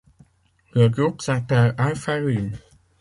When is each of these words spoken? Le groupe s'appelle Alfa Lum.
Le 0.73 0.89
groupe 0.89 1.21
s'appelle 1.21 1.75
Alfa 1.77 2.17
Lum. 2.17 2.53